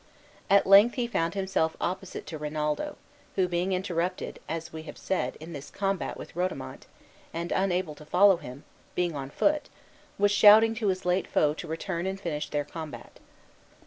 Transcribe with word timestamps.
At 0.49 0.65
length 0.65 0.95
he 0.95 1.05
found 1.05 1.35
himself 1.35 1.77
opposite 1.79 2.25
to 2.25 2.39
Rinaldo, 2.39 2.97
who, 3.35 3.47
being 3.47 3.71
interrupted, 3.71 4.39
as 4.49 4.73
we 4.73 4.81
have 4.81 4.97
said, 4.97 5.35
in 5.39 5.53
his 5.53 5.69
combat 5.69 6.17
with 6.17 6.35
Rodomont, 6.35 6.87
and 7.35 7.51
unable 7.51 7.93
to 7.93 8.05
follow 8.05 8.37
him, 8.37 8.63
being 8.95 9.15
on 9.15 9.29
foot, 9.29 9.69
was 10.17 10.31
shouting 10.31 10.73
to 10.73 10.87
his 10.87 11.05
late 11.05 11.27
foe 11.27 11.53
to 11.53 11.67
return 11.67 12.07
and 12.07 12.19
finish 12.19 12.49
their 12.49 12.65
combat. 12.65 13.19